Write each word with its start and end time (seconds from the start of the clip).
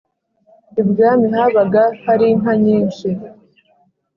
ibwami 0.81 1.27
habaga 1.35 1.83
hari 2.05 2.25
inka 2.33 2.53
nyinshi 2.63 3.09